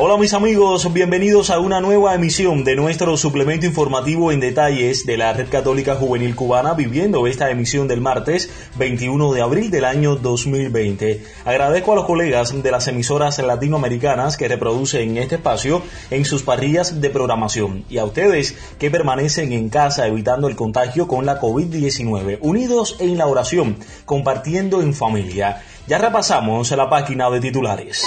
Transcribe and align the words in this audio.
Hola 0.00 0.16
mis 0.16 0.32
amigos, 0.32 0.92
bienvenidos 0.92 1.50
a 1.50 1.58
una 1.58 1.80
nueva 1.80 2.14
emisión 2.14 2.62
de 2.62 2.76
nuestro 2.76 3.16
suplemento 3.16 3.66
informativo 3.66 4.30
en 4.30 4.38
detalles 4.38 5.04
de 5.04 5.16
la 5.16 5.32
Red 5.32 5.48
Católica 5.48 5.96
Juvenil 5.96 6.36
Cubana 6.36 6.74
viviendo 6.74 7.26
esta 7.26 7.50
emisión 7.50 7.88
del 7.88 8.00
martes 8.00 8.48
21 8.76 9.32
de 9.32 9.42
abril 9.42 9.72
del 9.72 9.84
año 9.84 10.14
2020. 10.14 11.24
Agradezco 11.44 11.90
a 11.90 11.96
los 11.96 12.04
colegas 12.04 12.62
de 12.62 12.70
las 12.70 12.86
emisoras 12.86 13.40
latinoamericanas 13.40 14.36
que 14.36 14.46
reproducen 14.46 15.16
este 15.16 15.34
espacio 15.34 15.82
en 16.12 16.24
sus 16.24 16.44
parrillas 16.44 17.00
de 17.00 17.10
programación 17.10 17.84
y 17.90 17.98
a 17.98 18.04
ustedes 18.04 18.56
que 18.78 18.92
permanecen 18.92 19.52
en 19.52 19.68
casa 19.68 20.06
evitando 20.06 20.46
el 20.46 20.54
contagio 20.54 21.08
con 21.08 21.26
la 21.26 21.40
COVID-19, 21.40 22.38
unidos 22.40 22.94
en 23.00 23.18
la 23.18 23.26
oración, 23.26 23.78
compartiendo 24.04 24.80
en 24.80 24.94
familia. 24.94 25.64
Ya 25.88 25.98
repasamos 25.98 26.70
la 26.70 26.88
página 26.88 27.28
de 27.30 27.40
titulares. 27.40 28.06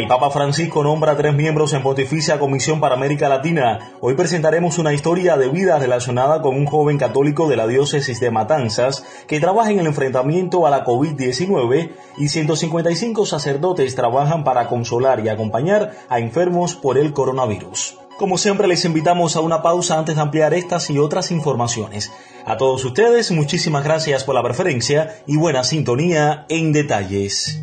El 0.00 0.08
Papa 0.08 0.30
Francisco 0.30 0.82
nombra 0.82 1.14
tres 1.14 1.34
miembros 1.34 1.74
en 1.74 1.82
Pontificia 1.82 2.38
Comisión 2.38 2.80
para 2.80 2.94
América 2.94 3.28
Latina. 3.28 3.92
Hoy 4.00 4.14
presentaremos 4.14 4.78
una 4.78 4.94
historia 4.94 5.36
de 5.36 5.50
vida 5.50 5.78
relacionada 5.78 6.40
con 6.40 6.56
un 6.56 6.64
joven 6.64 6.96
católico 6.96 7.50
de 7.50 7.56
la 7.56 7.66
diócesis 7.66 8.18
de 8.18 8.30
Matanzas 8.30 9.04
que 9.26 9.40
trabaja 9.40 9.72
en 9.72 9.80
el 9.80 9.86
enfrentamiento 9.86 10.66
a 10.66 10.70
la 10.70 10.86
COVID-19 10.86 11.90
y 12.16 12.28
155 12.30 13.26
sacerdotes 13.26 13.94
trabajan 13.94 14.42
para 14.42 14.68
consolar 14.68 15.20
y 15.20 15.28
acompañar 15.28 15.92
a 16.08 16.18
enfermos 16.18 16.76
por 16.76 16.96
el 16.96 17.12
coronavirus. 17.12 17.98
Como 18.16 18.38
siempre 18.38 18.68
les 18.68 18.86
invitamos 18.86 19.36
a 19.36 19.40
una 19.40 19.60
pausa 19.60 19.98
antes 19.98 20.16
de 20.16 20.22
ampliar 20.22 20.54
estas 20.54 20.88
y 20.88 20.98
otras 20.98 21.30
informaciones. 21.30 22.10
A 22.46 22.56
todos 22.56 22.82
ustedes 22.86 23.30
muchísimas 23.32 23.84
gracias 23.84 24.24
por 24.24 24.34
la 24.34 24.42
preferencia 24.42 25.22
y 25.26 25.36
buena 25.36 25.62
sintonía 25.62 26.46
en 26.48 26.72
detalles. 26.72 27.60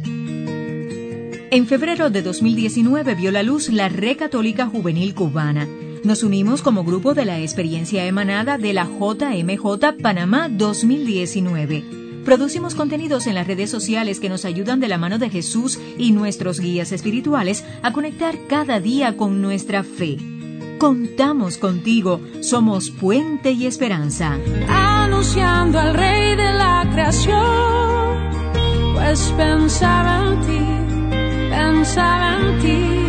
En 1.49 1.65
febrero 1.65 2.09
de 2.09 2.21
2019 2.21 3.15
vio 3.15 3.31
la 3.31 3.41
luz 3.41 3.69
la 3.69 3.87
Red 3.87 4.17
Católica 4.17 4.65
Juvenil 4.65 5.15
Cubana. 5.15 5.65
Nos 6.03 6.21
unimos 6.21 6.61
como 6.61 6.83
grupo 6.83 7.13
de 7.13 7.23
la 7.23 7.39
experiencia 7.39 8.05
emanada 8.05 8.57
de 8.57 8.73
la 8.73 8.83
JMJ 8.83 10.01
Panamá 10.01 10.49
2019. 10.49 11.85
Producimos 12.25 12.75
contenidos 12.75 13.27
en 13.27 13.35
las 13.35 13.47
redes 13.47 13.69
sociales 13.69 14.19
que 14.19 14.27
nos 14.27 14.43
ayudan 14.43 14.81
de 14.81 14.89
la 14.89 14.97
mano 14.97 15.19
de 15.19 15.29
Jesús 15.29 15.79
y 15.97 16.11
nuestros 16.11 16.59
guías 16.59 16.91
espirituales 16.91 17.63
a 17.81 17.93
conectar 17.93 18.35
cada 18.49 18.81
día 18.81 19.15
con 19.15 19.41
nuestra 19.41 19.83
fe. 19.83 20.17
Contamos 20.79 21.57
contigo, 21.57 22.19
somos 22.41 22.91
puente 22.91 23.51
y 23.51 23.67
esperanza. 23.67 24.37
Anunciando 24.67 25.79
al 25.79 25.93
Rey 25.93 26.35
de 26.35 26.53
la 26.53 26.89
creación, 26.91 28.31
pues 28.95 29.33
pensaba 29.37 30.25
en 30.27 30.41
ti 30.41 30.56
pensar 31.87 32.41
en 32.41 32.59
ti. 32.59 33.06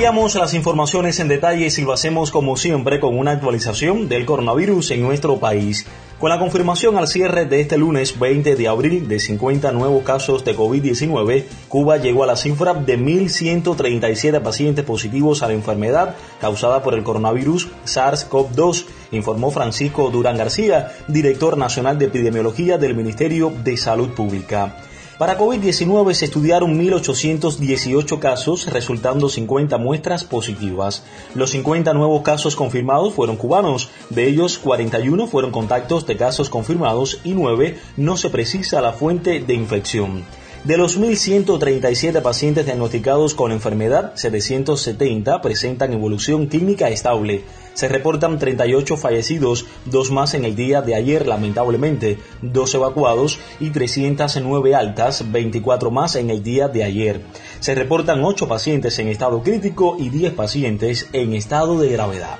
Ampliamos 0.00 0.34
las 0.34 0.54
informaciones 0.54 1.20
en 1.20 1.28
detalles 1.28 1.78
y 1.78 1.82
lo 1.82 1.92
hacemos 1.92 2.30
como 2.30 2.56
siempre 2.56 3.00
con 3.00 3.18
una 3.18 3.32
actualización 3.32 4.08
del 4.08 4.24
coronavirus 4.24 4.92
en 4.92 5.02
nuestro 5.02 5.38
país. 5.38 5.84
Con 6.18 6.30
la 6.30 6.38
confirmación 6.38 6.96
al 6.96 7.06
cierre 7.06 7.44
de 7.44 7.60
este 7.60 7.76
lunes 7.76 8.18
20 8.18 8.56
de 8.56 8.66
abril 8.66 9.08
de 9.08 9.20
50 9.20 9.72
nuevos 9.72 10.02
casos 10.02 10.42
de 10.42 10.56
COVID-19, 10.56 11.44
Cuba 11.68 11.98
llegó 11.98 12.24
a 12.24 12.28
la 12.28 12.36
cifra 12.36 12.72
de 12.72 12.98
1.137 12.98 14.40
pacientes 14.40 14.86
positivos 14.86 15.42
a 15.42 15.48
la 15.48 15.52
enfermedad 15.52 16.16
causada 16.40 16.82
por 16.82 16.94
el 16.94 17.02
coronavirus 17.02 17.68
SARS-CoV-2, 17.84 18.86
informó 19.10 19.50
Francisco 19.50 20.08
Durán 20.08 20.38
García, 20.38 20.92
director 21.08 21.58
nacional 21.58 21.98
de 21.98 22.06
epidemiología 22.06 22.78
del 22.78 22.94
Ministerio 22.94 23.52
de 23.62 23.76
Salud 23.76 24.08
Pública. 24.12 24.78
Para 25.20 25.36
COVID-19 25.36 26.14
se 26.14 26.24
estudiaron 26.24 26.80
1.818 26.80 28.18
casos, 28.20 28.64
resultando 28.72 29.28
50 29.28 29.76
muestras 29.76 30.24
positivas. 30.24 31.04
Los 31.34 31.50
50 31.50 31.92
nuevos 31.92 32.22
casos 32.22 32.56
confirmados 32.56 33.12
fueron 33.12 33.36
cubanos, 33.36 33.90
de 34.08 34.26
ellos 34.26 34.56
41 34.56 35.26
fueron 35.26 35.50
contactos 35.50 36.06
de 36.06 36.16
casos 36.16 36.48
confirmados 36.48 37.20
y 37.22 37.34
9 37.34 37.78
no 37.98 38.16
se 38.16 38.30
precisa 38.30 38.80
la 38.80 38.94
fuente 38.94 39.40
de 39.40 39.52
infección. 39.52 40.24
De 40.64 40.76
los 40.76 41.00
1.137 41.00 42.20
pacientes 42.20 42.66
diagnosticados 42.66 43.34
con 43.34 43.50
enfermedad, 43.50 44.12
770 44.16 45.40
presentan 45.40 45.94
evolución 45.94 46.48
clínica 46.48 46.90
estable. 46.90 47.44
Se 47.72 47.88
reportan 47.88 48.38
38 48.38 48.98
fallecidos, 48.98 49.64
dos 49.86 50.10
más 50.10 50.34
en 50.34 50.44
el 50.44 50.54
día 50.54 50.82
de 50.82 50.94
ayer 50.94 51.26
lamentablemente, 51.26 52.18
dos 52.42 52.74
evacuados 52.74 53.38
y 53.58 53.70
309 53.70 54.74
altas, 54.74 55.32
24 55.32 55.90
más 55.90 56.16
en 56.16 56.28
el 56.28 56.42
día 56.42 56.68
de 56.68 56.84
ayer. 56.84 57.22
Se 57.60 57.74
reportan 57.74 58.22
8 58.22 58.46
pacientes 58.46 58.98
en 58.98 59.08
estado 59.08 59.42
crítico 59.42 59.96
y 59.98 60.10
10 60.10 60.34
pacientes 60.34 61.08
en 61.14 61.32
estado 61.32 61.80
de 61.80 61.88
gravedad. 61.88 62.36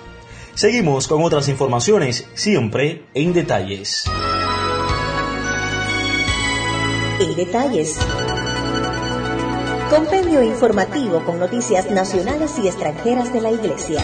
Seguimos 0.54 1.08
con 1.08 1.22
otras 1.22 1.48
informaciones, 1.48 2.26
siempre 2.34 3.06
en 3.14 3.32
detalles 3.32 4.04
en 7.20 7.36
detalles. 7.36 7.98
Compendio 9.91 10.42
informativo 10.42 11.22
con 11.25 11.38
noticias 11.38 11.91
nacionales 11.91 12.58
y 12.58 12.66
extranjeras 12.66 13.32
de 13.32 13.41
la 13.41 13.50
Iglesia. 13.50 14.03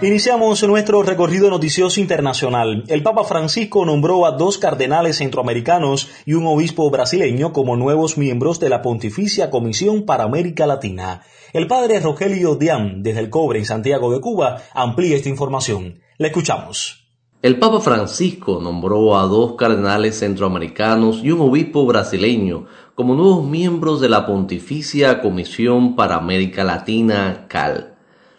Iniciamos 0.00 0.62
nuestro 0.64 1.02
recorrido 1.02 1.48
noticioso 1.50 2.00
internacional. 2.00 2.84
El 2.88 3.02
Papa 3.02 3.22
Francisco 3.24 3.84
nombró 3.84 4.26
a 4.26 4.32
dos 4.32 4.58
cardenales 4.58 5.18
centroamericanos 5.18 6.08
y 6.24 6.34
un 6.34 6.46
obispo 6.46 6.90
brasileño 6.90 7.52
como 7.52 7.76
nuevos 7.76 8.18
miembros 8.18 8.58
de 8.58 8.68
la 8.68 8.82
Pontificia 8.82 9.50
Comisión 9.50 10.04
para 10.04 10.24
América 10.24 10.66
Latina. 10.66 11.22
El 11.52 11.68
padre 11.68 12.00
Rogelio 12.00 12.56
Dian, 12.56 13.02
desde 13.02 13.20
el 13.20 13.30
Cobre 13.30 13.60
en 13.60 13.66
Santiago 13.66 14.12
de 14.12 14.20
Cuba, 14.20 14.62
amplía 14.72 15.16
esta 15.16 15.28
información. 15.28 16.00
Le 16.18 16.28
escuchamos. 16.28 17.01
El 17.42 17.58
Papa 17.58 17.80
Francisco 17.80 18.60
nombró 18.62 19.18
a 19.18 19.26
dos 19.26 19.56
cardenales 19.56 20.20
centroamericanos 20.20 21.24
y 21.24 21.32
un 21.32 21.40
obispo 21.40 21.84
brasileño 21.84 22.66
como 22.94 23.16
nuevos 23.16 23.44
miembros 23.44 24.00
de 24.00 24.08
la 24.08 24.26
Pontificia 24.26 25.20
Comisión 25.20 25.96
para 25.96 26.14
América 26.14 26.62
Latina, 26.62 27.46
CAL. 27.48 27.96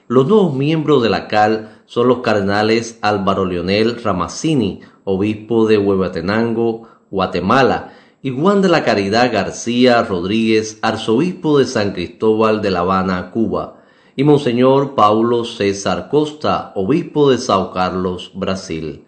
Los 0.08 0.26
nuevos 0.30 0.56
miembros 0.56 1.04
de 1.04 1.10
la 1.10 1.28
CAL 1.28 1.82
son 1.86 2.08
los 2.08 2.20
cardenales 2.20 2.98
Álvaro 3.02 3.44
Leonel 3.44 4.02
Ramazzini, 4.02 4.80
obispo 5.04 5.68
de 5.68 5.78
Huehuetenango, 5.80 6.88
Guatemala, 7.12 7.92
y 8.22 8.30
Juan 8.30 8.62
de 8.62 8.70
la 8.70 8.86
Caridad 8.86 9.34
García 9.34 10.02
Rodríguez, 10.04 10.80
arzobispo 10.82 11.60
de 11.60 11.66
San 11.66 11.92
Cristóbal 11.92 12.62
de 12.62 12.72
La 12.72 12.80
Habana, 12.80 13.32
Cuba 13.32 13.83
y 14.16 14.24
Monseñor 14.24 14.94
Paulo 14.94 15.44
César 15.44 16.08
Costa, 16.10 16.72
obispo 16.76 17.32
de 17.32 17.40
Sao 17.40 17.72
Carlos, 17.72 18.32
Brasil. 18.36 19.06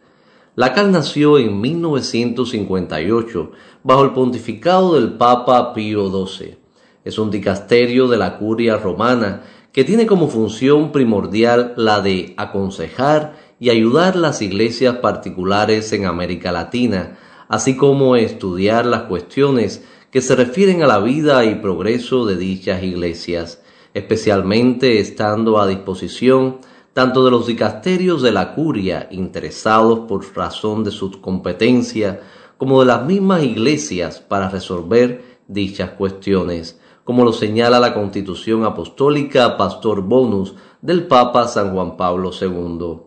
La 0.55 0.73
cal 0.73 0.91
nació 0.91 1.37
en 1.37 1.61
1958 1.61 3.51
bajo 3.83 4.03
el 4.03 4.13
pontificado 4.13 4.95
del 4.95 5.13
Papa 5.13 5.73
Pío 5.73 6.09
XII. 6.09 6.57
Es 7.03 7.19
un 7.19 7.29
dicasterio 7.29 8.07
de 8.07 8.17
la 8.17 8.37
curia 8.37 8.77
romana 8.77 9.43
que 9.71 9.83
tiene 9.83 10.07
como 10.07 10.27
función 10.27 10.91
primordial 10.91 11.73
la 11.75 12.01
de 12.01 12.33
aconsejar 12.37 13.35
y 13.59 13.69
ayudar 13.69 14.15
las 14.15 14.41
iglesias 14.41 14.95
particulares 14.97 15.93
en 15.93 16.05
América 16.05 16.51
Latina, 16.51 17.19
así 17.47 17.77
como 17.77 18.15
estudiar 18.15 18.87
las 18.87 19.03
cuestiones 19.03 19.83
que 20.09 20.21
se 20.21 20.35
refieren 20.35 20.81
a 20.81 20.87
la 20.87 20.99
vida 20.99 21.45
y 21.45 21.55
progreso 21.55 22.25
de 22.25 22.37
dichas 22.37 22.81
iglesias 22.81 23.61
especialmente 23.95 24.99
estando 24.99 25.57
a 25.57 25.65
disposición 25.65 26.59
tanto 26.93 27.25
de 27.25 27.31
los 27.31 27.47
dicasterios 27.47 28.21
de 28.21 28.31
la 28.31 28.53
curia 28.53 29.07
interesados 29.09 29.99
por 30.07 30.25
razón 30.35 30.83
de 30.83 30.91
su 30.91 31.19
competencia, 31.21 32.21
como 32.57 32.81
de 32.81 32.85
las 32.85 33.05
mismas 33.05 33.43
iglesias 33.43 34.19
para 34.19 34.49
resolver 34.49 35.39
dichas 35.47 35.91
cuestiones, 35.91 36.79
como 37.03 37.23
lo 37.23 37.33
señala 37.33 37.79
la 37.79 37.93
Constitución 37.93 38.65
Apostólica 38.65 39.57
Pastor 39.57 40.01
Bonus 40.01 40.55
del 40.81 41.07
Papa 41.07 41.47
San 41.47 41.73
Juan 41.73 41.97
Pablo 41.97 42.31
II. 42.39 42.99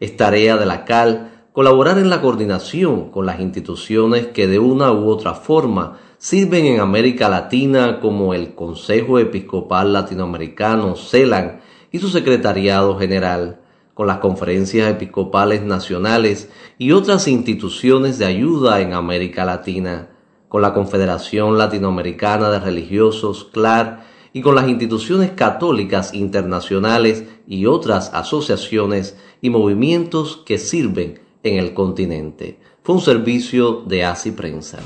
Es 0.00 0.16
tarea 0.16 0.56
de 0.56 0.66
la 0.66 0.84
CAL 0.84 1.37
colaborar 1.58 1.98
en 1.98 2.08
la 2.08 2.20
coordinación 2.20 3.10
con 3.10 3.26
las 3.26 3.40
instituciones 3.40 4.28
que 4.28 4.46
de 4.46 4.60
una 4.60 4.92
u 4.92 5.08
otra 5.08 5.34
forma 5.34 5.98
sirven 6.16 6.66
en 6.66 6.78
América 6.78 7.28
Latina 7.28 7.98
como 7.98 8.32
el 8.32 8.54
Consejo 8.54 9.18
Episcopal 9.18 9.92
Latinoamericano, 9.92 10.94
CELAN, 10.94 11.58
y 11.90 11.98
su 11.98 12.10
Secretariado 12.10 12.96
General, 12.96 13.58
con 13.94 14.06
las 14.06 14.18
conferencias 14.18 14.88
episcopales 14.88 15.62
nacionales 15.62 16.48
y 16.78 16.92
otras 16.92 17.26
instituciones 17.26 18.18
de 18.18 18.26
ayuda 18.26 18.80
en 18.80 18.92
América 18.92 19.44
Latina, 19.44 20.10
con 20.48 20.62
la 20.62 20.72
Confederación 20.72 21.58
Latinoamericana 21.58 22.50
de 22.50 22.60
Religiosos, 22.60 23.48
CLAR, 23.52 24.04
y 24.32 24.42
con 24.42 24.54
las 24.54 24.68
instituciones 24.68 25.32
católicas 25.32 26.14
internacionales 26.14 27.24
y 27.48 27.66
otras 27.66 28.14
asociaciones 28.14 29.18
y 29.40 29.50
movimientos 29.50 30.36
que 30.46 30.58
sirven 30.58 31.26
en 31.42 31.58
el 31.58 31.74
continente. 31.74 32.58
Fue 32.82 32.94
un 32.94 33.00
servicio 33.00 33.82
de 33.86 34.04
ASI 34.04 34.32
Prensa. 34.32 34.78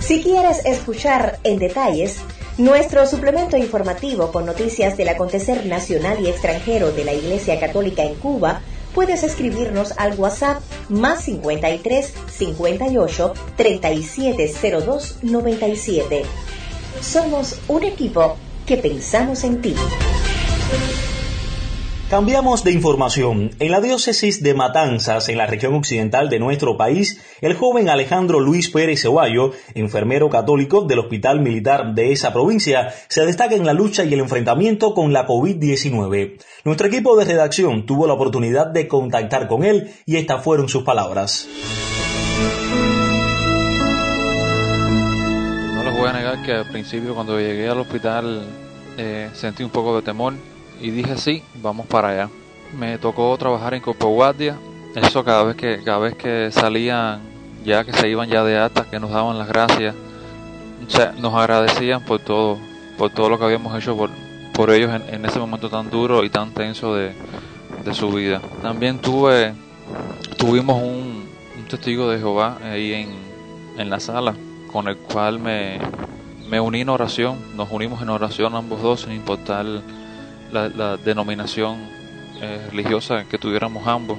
Si 0.00 0.22
quieres 0.22 0.64
escuchar 0.64 1.38
en 1.44 1.58
detalles 1.58 2.20
nuestro 2.56 3.06
suplemento 3.06 3.56
informativo 3.56 4.32
con 4.32 4.46
noticias 4.46 4.96
del 4.96 5.10
acontecer 5.10 5.66
nacional 5.66 6.18
y 6.20 6.28
extranjero 6.28 6.92
de 6.92 7.04
la 7.04 7.12
Iglesia 7.12 7.60
Católica 7.60 8.02
en 8.02 8.14
Cuba, 8.16 8.62
puedes 8.94 9.22
escribirnos 9.22 9.92
al 9.96 10.18
WhatsApp 10.18 10.60
más 10.88 11.24
53 11.24 12.14
58 12.30 13.32
3702 13.56 15.18
97. 15.22 16.22
Somos 17.00 17.60
un 17.68 17.84
equipo 17.84 18.36
que 18.66 18.76
pensamos 18.76 19.44
en 19.44 19.60
ti. 19.60 19.74
Cambiamos 22.10 22.64
de 22.64 22.72
información. 22.72 23.50
En 23.58 23.70
la 23.70 23.82
diócesis 23.82 24.42
de 24.42 24.54
Matanzas, 24.54 25.28
en 25.28 25.36
la 25.36 25.46
región 25.46 25.74
occidental 25.74 26.30
de 26.30 26.38
nuestro 26.38 26.78
país, 26.78 27.22
el 27.42 27.52
joven 27.52 27.90
Alejandro 27.90 28.40
Luis 28.40 28.70
Pérez 28.70 29.02
Ceballo, 29.02 29.52
enfermero 29.74 30.30
católico 30.30 30.86
del 30.86 31.00
Hospital 31.00 31.40
Militar 31.40 31.94
de 31.94 32.12
esa 32.12 32.32
provincia, 32.32 32.94
se 33.08 33.26
destaca 33.26 33.56
en 33.56 33.66
la 33.66 33.74
lucha 33.74 34.04
y 34.04 34.14
el 34.14 34.20
enfrentamiento 34.20 34.94
con 34.94 35.12
la 35.12 35.26
COVID-19. 35.26 36.38
Nuestro 36.64 36.86
equipo 36.86 37.14
de 37.14 37.26
redacción 37.26 37.84
tuvo 37.84 38.06
la 38.06 38.14
oportunidad 38.14 38.68
de 38.68 38.88
contactar 38.88 39.46
con 39.46 39.62
él 39.62 39.92
y 40.06 40.16
estas 40.16 40.42
fueron 40.42 40.70
sus 40.70 40.84
palabras. 40.84 41.46
No 45.74 45.84
les 45.84 45.94
voy 45.94 46.08
a 46.08 46.12
negar 46.14 46.42
que 46.42 46.52
al 46.52 46.70
principio 46.70 47.14
cuando 47.14 47.38
llegué 47.38 47.68
al 47.68 47.80
hospital 47.80 48.46
eh, 48.96 49.28
sentí 49.34 49.62
un 49.62 49.70
poco 49.70 49.94
de 49.96 50.00
temor 50.00 50.32
y 50.80 50.90
dije 50.90 51.16
sí, 51.16 51.42
vamos 51.62 51.86
para 51.86 52.08
allá. 52.08 52.30
Me 52.78 52.98
tocó 52.98 53.36
trabajar 53.36 53.74
en 53.74 53.80
Copa 53.80 54.06
Guardia. 54.06 54.56
Eso 54.94 55.24
cada 55.24 55.44
vez 55.44 55.56
que 55.56 55.82
cada 55.84 55.98
vez 55.98 56.14
que 56.14 56.50
salían, 56.50 57.20
ya 57.64 57.84
que 57.84 57.92
se 57.92 58.08
iban 58.08 58.28
ya 58.28 58.44
de 58.44 58.58
alta, 58.58 58.86
que 58.90 58.98
nos 59.00 59.10
daban 59.10 59.38
las 59.38 59.48
gracias, 59.48 59.94
nos 61.18 61.34
agradecían 61.34 62.04
por 62.04 62.20
todo, 62.20 62.58
por 62.96 63.10
todo 63.10 63.28
lo 63.28 63.38
que 63.38 63.44
habíamos 63.44 63.76
hecho 63.76 63.96
por, 63.96 64.10
por 64.54 64.70
ellos 64.70 64.90
en, 65.08 65.24
ese 65.24 65.38
momento 65.38 65.68
tan 65.68 65.90
duro 65.90 66.24
y 66.24 66.30
tan 66.30 66.52
tenso 66.52 66.94
de, 66.94 67.12
su 67.92 68.10
vida. 68.10 68.42
También 68.60 68.98
tuve, 68.98 69.54
tuvimos 70.36 70.82
un, 70.82 71.26
testigo 71.70 72.08
de 72.10 72.18
Jehová 72.18 72.58
ahí 72.62 72.94
en, 72.94 73.10
en 73.76 73.90
la 73.90 74.00
sala, 74.00 74.34
con 74.72 74.88
el 74.88 74.96
cual 74.96 75.38
me, 75.38 75.78
me 76.48 76.60
uní 76.60 76.80
en 76.80 76.88
oración, 76.88 77.36
nos 77.56 77.70
unimos 77.70 78.00
en 78.00 78.08
oración 78.08 78.54
ambos 78.54 78.80
dos 78.82 79.02
sin 79.02 79.12
importar 79.12 79.66
la, 80.52 80.96
denominación 80.96 81.78
eh, 82.40 82.66
religiosa 82.70 83.24
que 83.24 83.38
tuviéramos 83.38 83.86
ambos. 83.86 84.18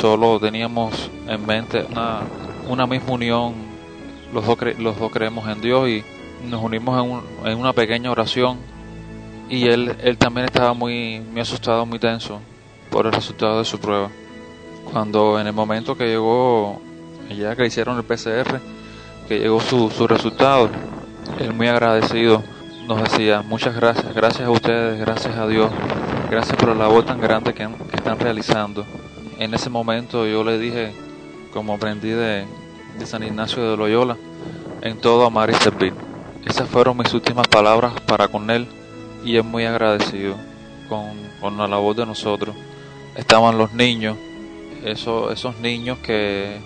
Solo 0.00 0.40
teníamos 0.40 1.10
en 1.28 1.44
mente 1.46 1.84
una, 1.90 2.20
una 2.68 2.86
misma 2.86 3.12
unión, 3.12 3.54
los 4.32 4.46
dos, 4.46 4.58
los 4.78 4.98
dos 4.98 5.12
creemos 5.12 5.48
en 5.48 5.60
Dios 5.60 5.88
y 5.88 6.04
nos 6.48 6.62
unimos 6.62 7.22
en, 7.44 7.50
en 7.50 7.58
una 7.58 7.72
pequeña 7.72 8.10
oración 8.10 8.58
y 9.48 9.68
él, 9.68 9.96
él 10.02 10.16
también 10.16 10.46
estaba 10.46 10.72
muy, 10.72 11.20
muy 11.20 11.40
asustado, 11.40 11.84
muy 11.84 11.98
tenso 11.98 12.40
por 12.90 13.06
el 13.06 13.12
resultado 13.12 13.58
de 13.58 13.64
su 13.64 13.78
prueba. 13.78 14.10
Cuando 14.90 15.38
en 15.38 15.46
el 15.46 15.52
momento 15.52 15.96
que 15.96 16.06
llegó, 16.06 16.80
ya 17.28 17.54
que 17.56 17.66
hicieron 17.66 17.96
el 17.96 18.04
PCR, 18.04 18.60
que 19.28 19.38
llegó 19.38 19.60
su, 19.60 19.90
su 19.90 20.06
resultado, 20.06 20.70
él 21.40 21.52
muy 21.52 21.68
agradecido 21.68 22.42
nos 22.86 23.02
decía, 23.02 23.42
muchas 23.42 23.74
gracias, 23.74 24.14
gracias 24.14 24.46
a 24.46 24.50
ustedes, 24.50 25.00
gracias 25.00 25.36
a 25.36 25.46
Dios, 25.46 25.70
gracias 26.30 26.56
por 26.56 26.68
la 26.68 26.74
labor 26.74 27.04
tan 27.04 27.20
grande 27.20 27.54
que, 27.54 27.66
están 27.92 28.18
realizando. 28.18 28.84
En 29.38 29.54
ese 29.54 29.70
momento 29.70 30.26
yo 30.26 30.44
le 30.44 30.58
dije, 30.58 30.92
como 31.52 31.74
aprendí 31.74 32.10
de, 32.10 32.46
San 33.04 33.22
Ignacio 33.22 33.70
de 33.70 33.76
Loyola, 33.76 34.16
en 34.82 34.98
todo 34.98 35.24
amar 35.24 35.50
y 35.50 35.54
servir. 35.54 35.94
Esas 36.44 36.68
fueron 36.68 36.98
mis 36.98 37.12
últimas 37.14 37.48
palabras 37.48 37.92
para 38.06 38.28
con 38.28 38.50
él 38.50 38.66
y 39.24 39.38
es 39.38 39.44
muy 39.44 39.64
agradecido 39.64 40.36
con, 40.88 41.12
con 41.40 41.56
la 41.56 41.66
labor 41.66 41.96
de 41.96 42.06
nosotros. 42.06 42.54
Estaban 43.16 43.56
los 43.56 43.72
niños, 43.72 44.16
esos, 44.84 45.32
esos 45.32 45.58
niños 45.58 45.98
que 45.98 46.58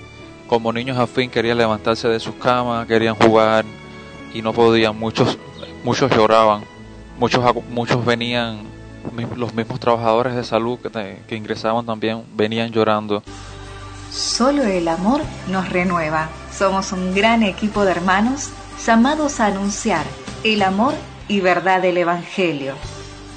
como 0.48 0.72
niños 0.72 0.98
al 0.98 1.06
fin 1.06 1.30
querían 1.30 1.58
levantarse 1.58 2.08
de 2.08 2.18
sus 2.18 2.34
camas, 2.34 2.86
querían 2.86 3.14
jugar 3.14 3.64
y 4.34 4.42
no 4.42 4.52
podían. 4.52 4.98
Muchos 4.98 5.38
muchos 5.84 6.10
lloraban, 6.10 6.64
muchos, 7.18 7.44
muchos 7.70 8.04
venían, 8.04 8.62
los 9.36 9.54
mismos 9.54 9.80
trabajadores 9.80 10.34
de 10.34 10.44
salud 10.44 10.78
que, 10.78 11.22
que 11.26 11.36
ingresaban 11.36 11.86
también 11.86 12.24
venían 12.34 12.70
llorando. 12.70 13.22
Solo 14.10 14.64
el 14.64 14.88
amor 14.88 15.20
nos 15.48 15.68
renueva. 15.68 16.28
Somos 16.52 16.92
un 16.92 17.14
gran 17.14 17.42
equipo 17.42 17.84
de 17.84 17.92
hermanos 17.92 18.50
llamados 18.84 19.40
a 19.40 19.46
anunciar 19.46 20.04
el 20.44 20.62
amor 20.62 20.94
y 21.28 21.40
verdad 21.40 21.82
del 21.82 21.98
Evangelio. 21.98 22.74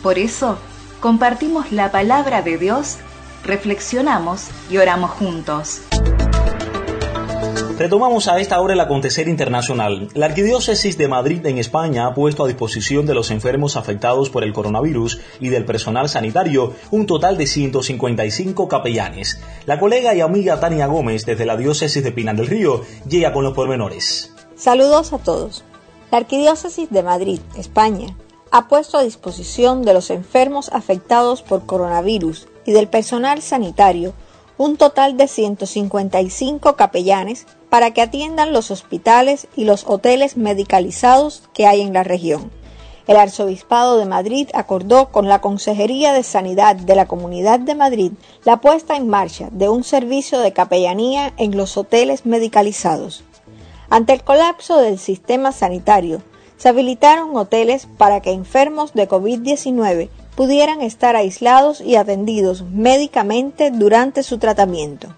Por 0.02 0.18
eso, 0.18 0.58
compartimos 1.00 1.72
la 1.72 1.92
palabra 1.92 2.42
de 2.42 2.58
Dios, 2.58 2.98
reflexionamos 3.44 4.48
y 4.70 4.78
oramos 4.78 5.12
juntos. 5.12 5.82
Retomamos 7.82 8.28
a 8.28 8.40
esta 8.40 8.62
hora 8.62 8.76
el 8.76 8.80
acontecer 8.80 9.28
internacional. 9.28 10.08
La 10.14 10.28
Arquidiócesis 10.28 11.00
de 11.00 11.08
Madrid 11.08 11.44
en 11.48 11.58
España 11.58 12.06
ha 12.06 12.14
puesto 12.14 12.44
a 12.44 12.48
disposición 12.48 13.08
de 13.08 13.16
los 13.16 13.32
enfermos 13.32 13.76
afectados 13.76 14.30
por 14.30 14.44
el 14.44 14.54
coronavirus 14.54 15.20
y 15.40 15.50
del 15.50 15.66
personal 15.66 16.08
sanitario 16.08 16.76
un 16.92 17.08
total 17.08 17.40
de 17.40 17.48
155 17.48 18.68
capellanes. 18.68 19.42
La 19.66 19.80
colega 19.80 20.14
y 20.14 20.22
amiga 20.22 20.60
Tania 20.60 20.86
Gómez 20.86 21.26
desde 21.26 21.48
la 21.48 21.58
Diócesis 21.58 22.04
de 22.04 22.12
Pinar 22.12 22.36
del 22.36 22.46
Río 22.46 22.82
llega 23.10 23.34
con 23.34 23.44
los 23.44 23.54
pormenores. 23.54 24.32
Saludos 24.56 25.12
a 25.12 25.18
todos. 25.18 25.64
La 26.12 26.20
Arquidiócesis 26.20 26.92
de 26.92 27.02
Madrid, 27.02 27.40
España, 27.58 28.16
ha 28.52 28.68
puesto 28.68 29.00
a 29.00 29.04
disposición 29.04 29.82
de 29.82 29.96
los 29.96 30.12
enfermos 30.12 30.70
afectados 30.72 31.42
por 31.42 31.66
coronavirus 31.66 32.48
y 32.64 32.74
del 32.74 32.90
personal 32.90 33.42
sanitario 33.42 34.14
un 34.60 34.78
total 34.78 35.18
de 35.18 35.28
155 35.28 36.76
capellanes 36.76 37.48
para 37.72 37.92
que 37.92 38.02
atiendan 38.02 38.52
los 38.52 38.70
hospitales 38.70 39.48
y 39.56 39.64
los 39.64 39.86
hoteles 39.88 40.36
medicalizados 40.36 41.44
que 41.54 41.68
hay 41.68 41.80
en 41.80 41.94
la 41.94 42.04
región. 42.04 42.52
El 43.08 43.16
Arzobispado 43.16 43.98
de 43.98 44.06
Madrid 44.06 44.50
acordó 44.54 45.10
con 45.10 45.30
la 45.30 45.40
Consejería 45.40 46.12
de 46.12 46.24
Sanidad 46.24 46.76
de 46.76 46.96
la 46.96 47.08
Comunidad 47.08 47.62
de 47.62 47.74
Madrid 47.74 48.12
la 48.44 48.58
puesta 48.58 48.98
en 48.98 49.08
marcha 49.08 49.48
de 49.54 49.70
un 49.70 49.86
servicio 49.86 50.42
de 50.42 50.52
capellanía 50.52 51.32
en 51.38 51.56
los 51.56 51.78
hoteles 51.78 52.26
medicalizados. 52.26 53.24
Ante 53.90 54.12
el 54.12 54.24
colapso 54.26 54.78
del 54.78 55.00
sistema 55.00 55.54
sanitario, 55.54 56.22
se 56.58 56.68
habilitaron 56.68 57.38
hoteles 57.38 57.88
para 57.98 58.20
que 58.20 58.34
enfermos 58.34 58.94
de 58.94 59.08
COVID-19 59.08 60.10
pudieran 60.36 60.82
estar 60.82 61.16
aislados 61.16 61.80
y 61.80 61.96
atendidos 61.96 62.64
médicamente 62.64 63.72
durante 63.72 64.24
su 64.24 64.40
tratamiento. 64.40 65.16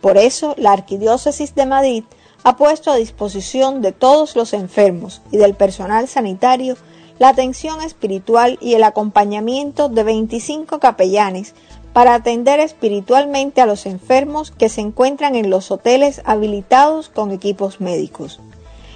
Por 0.00 0.16
eso, 0.16 0.54
la 0.56 0.72
Arquidiócesis 0.72 1.54
de 1.54 1.66
Madrid 1.66 2.04
ha 2.42 2.56
puesto 2.56 2.90
a 2.90 2.96
disposición 2.96 3.82
de 3.82 3.92
todos 3.92 4.34
los 4.34 4.54
enfermos 4.54 5.20
y 5.30 5.36
del 5.36 5.54
personal 5.54 6.08
sanitario 6.08 6.76
la 7.18 7.28
atención 7.28 7.82
espiritual 7.82 8.58
y 8.62 8.74
el 8.74 8.82
acompañamiento 8.82 9.90
de 9.90 10.04
25 10.04 10.78
capellanes 10.78 11.54
para 11.92 12.14
atender 12.14 12.60
espiritualmente 12.60 13.60
a 13.60 13.66
los 13.66 13.84
enfermos 13.84 14.50
que 14.50 14.70
se 14.70 14.80
encuentran 14.80 15.34
en 15.34 15.50
los 15.50 15.70
hoteles 15.70 16.22
habilitados 16.24 17.10
con 17.10 17.30
equipos 17.30 17.80
médicos. 17.80 18.40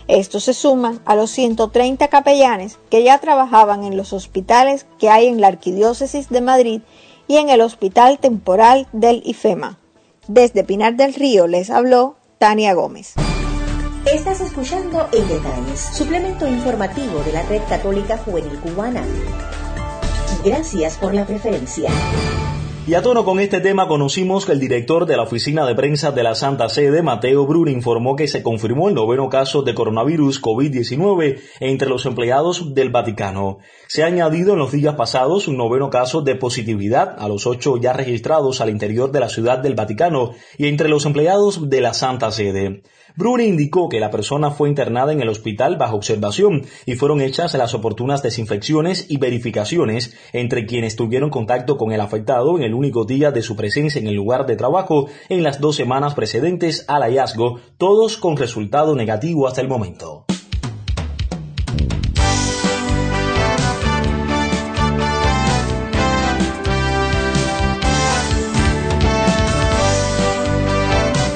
Estos 0.08 0.44
se 0.44 0.54
suman 0.54 1.00
a 1.04 1.14
los 1.16 1.30
130 1.30 2.08
capellanes 2.08 2.78
que 2.88 3.02
ya 3.02 3.18
trabajaban 3.18 3.84
en 3.84 3.96
los 3.96 4.12
hospitales 4.12 4.87
que 4.99 5.11
hay 5.11 5.26
en 5.26 5.40
la 5.40 5.49
Arquidiócesis 5.49 6.28
de 6.30 6.40
Madrid 6.40 6.80
y 7.26 7.37
en 7.37 7.49
el 7.49 7.61
Hospital 7.61 8.18
Temporal 8.18 8.87
del 8.92 9.23
IFEMA. 9.25 9.78
Desde 10.28 10.64
Pinar 10.64 10.97
del 10.97 11.12
Río 11.12 11.47
les 11.47 11.69
habló 11.69 12.16
Tania 12.38 12.73
Gómez. 12.73 13.12
Estás 14.11 14.40
escuchando 14.40 15.07
En 15.12 15.28
Detalles, 15.28 15.81
suplemento 15.81 16.49
informativo 16.49 17.21
de 17.21 17.33
la 17.33 17.43
Red 17.43 17.61
Católica 17.69 18.16
Juvenil 18.16 18.59
Cubana. 18.61 19.02
Gracias 20.43 20.97
por 20.97 21.12
la 21.12 21.26
preferencia. 21.26 21.90
Y 22.86 22.92
a 22.92 23.00
tono 23.00 23.24
con 23.24 23.40
este 23.40 23.60
tema 23.60 23.88
conocimos 23.88 24.44
que 24.44 24.52
el 24.52 24.60
director 24.60 25.06
de 25.06 25.16
la 25.16 25.22
oficina 25.22 25.64
de 25.64 25.74
prensa 25.74 26.12
de 26.12 26.22
la 26.22 26.34
Santa 26.34 26.68
Sede, 26.68 27.00
Mateo 27.00 27.46
Bruni, 27.46 27.72
informó 27.72 28.14
que 28.14 28.28
se 28.28 28.42
confirmó 28.42 28.90
el 28.90 28.94
noveno 28.94 29.30
caso 29.30 29.62
de 29.62 29.74
coronavirus 29.74 30.42
COVID-19 30.42 31.40
entre 31.60 31.88
los 31.88 32.04
empleados 32.04 32.74
del 32.74 32.90
Vaticano. 32.90 33.56
Se 33.86 34.02
ha 34.02 34.08
añadido 34.08 34.52
en 34.52 34.58
los 34.58 34.70
días 34.70 34.96
pasados 34.96 35.48
un 35.48 35.56
noveno 35.56 35.88
caso 35.88 36.20
de 36.20 36.34
positividad 36.34 37.16
a 37.18 37.26
los 37.26 37.46
ocho 37.46 37.78
ya 37.78 37.94
registrados 37.94 38.60
al 38.60 38.68
interior 38.68 39.10
de 39.10 39.20
la 39.20 39.30
ciudad 39.30 39.60
del 39.60 39.76
Vaticano 39.76 40.32
y 40.58 40.66
entre 40.66 40.90
los 40.90 41.06
empleados 41.06 41.70
de 41.70 41.80
la 41.80 41.94
Santa 41.94 42.30
Sede. 42.32 42.82
Bruni 43.16 43.44
indicó 43.44 43.88
que 43.88 44.00
la 44.00 44.10
persona 44.10 44.50
fue 44.50 44.68
internada 44.68 45.12
en 45.12 45.20
el 45.20 45.28
hospital 45.28 45.76
bajo 45.76 45.94
observación 45.94 46.66
y 46.84 46.96
fueron 46.96 47.20
hechas 47.20 47.54
las 47.54 47.72
oportunas 47.72 48.24
desinfecciones 48.24 49.06
y 49.08 49.18
verificaciones 49.18 50.16
entre 50.32 50.66
quienes 50.66 50.96
tuvieron 50.96 51.30
contacto 51.30 51.76
con 51.76 51.92
el 51.92 52.00
afectado 52.00 52.56
en 52.56 52.64
el 52.64 52.74
único 52.75 53.04
día 53.04 53.31
de 53.31 53.43
su 53.43 53.57
presencia 53.57 54.00
en 54.00 54.07
el 54.07 54.14
lugar 54.14 54.47
de 54.47 54.57
trabajo 54.57 55.07
en 55.28 55.43
las 55.43 55.61
dos 55.61 55.76
semanas 55.76 56.14
precedentes 56.14 56.85
al 56.88 57.02
hallazgo, 57.02 57.61
todos 57.78 58.16
con 58.16 58.37
resultado 58.37 58.95
negativo 58.95 59.49
hasta 59.49 59.61
el 59.61 59.69
momento. 59.69 60.26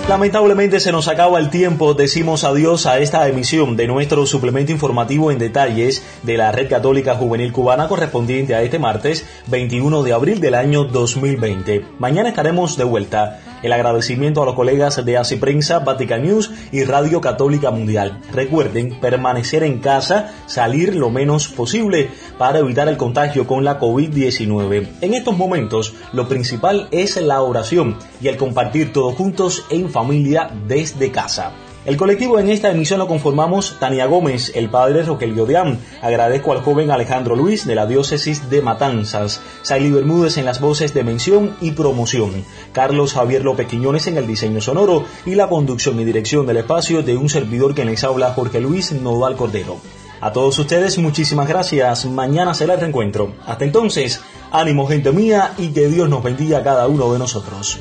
Lamentablemente 0.08 0.80
se 0.80 0.90
nos 0.90 1.06
acaba 1.06 1.38
el 1.38 1.50
tiempo, 1.50 1.92
decimos 1.92 2.42
adiós 2.42 2.86
a 2.86 2.98
esta 2.98 3.28
emisión 3.28 3.76
de 3.76 3.86
nuestro 3.86 4.24
suplemento 4.24 4.72
informativo 4.72 5.30
en 5.30 5.38
detalles 5.38 6.02
de 6.22 6.38
la 6.38 6.50
Red 6.50 6.70
Católica 6.70 7.14
Juvenil 7.14 7.52
Cubana 7.52 7.88
correspondiente 7.88 8.54
a 8.54 8.62
este 8.62 8.78
martes 8.78 9.26
21 9.48 10.02
de 10.02 10.14
abril 10.14 10.40
del 10.40 10.54
año 10.54 10.84
2020. 10.84 11.84
Mañana 11.98 12.30
estaremos 12.30 12.78
de 12.78 12.84
vuelta. 12.84 13.40
El 13.62 13.72
agradecimiento 13.72 14.42
a 14.42 14.46
los 14.46 14.54
colegas 14.54 15.04
de 15.04 15.16
ACI 15.16 15.36
Prensa, 15.36 15.80
Vatican 15.80 16.22
News 16.22 16.50
y 16.72 16.84
Radio 16.84 17.20
Católica 17.20 17.70
Mundial. 17.70 18.20
Recuerden 18.32 19.00
permanecer 19.00 19.62
en 19.62 19.78
casa, 19.78 20.32
salir 20.46 20.94
lo 20.94 21.10
menos 21.10 21.48
posible 21.48 22.10
para 22.38 22.60
evitar 22.60 22.88
el 22.88 22.96
contagio 22.96 23.46
con 23.46 23.64
la 23.64 23.80
COVID-19. 23.80 24.88
En 25.00 25.14
estos 25.14 25.36
momentos 25.36 25.94
lo 26.12 26.28
principal 26.28 26.88
es 26.90 27.16
la 27.20 27.42
oración 27.42 27.96
y 28.20 28.28
el 28.28 28.36
compartir 28.36 28.92
todos 28.92 29.14
juntos 29.14 29.64
en 29.70 29.90
familia 29.90 30.50
desde 30.66 31.10
casa. 31.10 31.52
El 31.84 31.96
colectivo 31.96 32.38
en 32.38 32.50
esta 32.50 32.70
emisión 32.70 32.98
lo 32.98 33.08
conformamos 33.08 33.76
Tania 33.78 34.06
Gómez, 34.06 34.52
el 34.54 34.68
padre 34.68 35.04
Rogelio 35.04 35.46
Diam. 35.46 35.78
Agradezco 36.02 36.52
al 36.52 36.60
joven 36.60 36.90
Alejandro 36.90 37.34
Luis 37.34 37.66
de 37.66 37.74
la 37.74 37.86
diócesis 37.86 38.50
de 38.50 38.60
Matanzas, 38.60 39.40
Saily 39.62 39.90
Bermúdez 39.90 40.36
en 40.36 40.44
las 40.44 40.60
voces 40.60 40.92
de 40.92 41.04
mención 41.04 41.56
y 41.60 41.70
promoción, 41.70 42.44
Carlos 42.72 43.14
Javier 43.14 43.44
López 43.44 43.68
Quiñones 43.68 44.06
en 44.06 44.18
el 44.18 44.26
diseño 44.26 44.60
sonoro 44.60 45.04
y 45.24 45.34
la 45.34 45.48
conducción 45.48 45.98
y 46.00 46.04
dirección 46.04 46.46
del 46.46 46.58
espacio 46.58 47.02
de 47.02 47.16
un 47.16 47.28
servidor 47.28 47.74
que 47.74 47.84
les 47.84 48.04
habla 48.04 48.34
Jorge 48.34 48.60
Luis 48.60 48.92
Nodal 48.92 49.36
Cordero. 49.36 49.78
A 50.20 50.32
todos 50.32 50.58
ustedes 50.58 50.98
muchísimas 50.98 51.48
gracias. 51.48 52.04
Mañana 52.06 52.52
será 52.52 52.74
el 52.74 52.80
reencuentro. 52.80 53.34
Hasta 53.46 53.64
entonces, 53.64 54.20
ánimo 54.50 54.86
gente 54.86 55.12
mía 55.12 55.52
y 55.56 55.68
que 55.68 55.86
Dios 55.86 56.08
nos 56.08 56.24
bendiga 56.24 56.58
a 56.58 56.62
cada 56.64 56.88
uno 56.88 57.12
de 57.12 57.20
nosotros. 57.20 57.78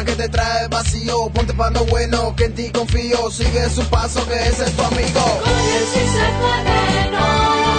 Que 0.00 0.12
te 0.16 0.28
trae 0.28 0.68
vacío. 0.68 1.28
Ponte 1.34 1.52
lo 1.52 1.84
bueno, 1.86 2.34
que 2.34 2.46
en 2.46 2.54
ti 2.54 2.70
confío. 2.70 3.30
Sigue 3.30 3.68
su 3.68 3.84
paso, 3.84 4.26
que 4.26 4.34
ese 4.34 4.64
es 4.64 4.72
tu 4.72 4.82
amigo. 4.82 5.42
Con 6.40 7.71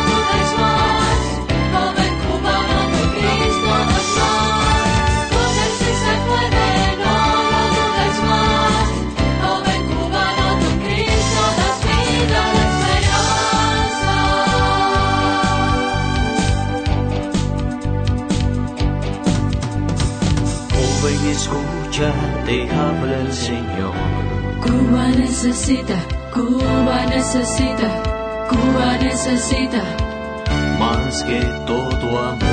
Joven, 21.03 21.27
escucha 21.27 22.13
te 22.45 22.72
habla 22.72 23.19
el 23.19 23.33
Señor. 23.33 23.93
Cuba 24.62 25.07
necesita, 25.10 25.95
Cuba 26.33 27.05
necesita, 27.07 28.48
Cuba 28.50 28.98
necesita 29.01 29.83
más 30.79 31.24
que 31.24 31.41
todo 31.65 32.19
amor. 32.19 32.52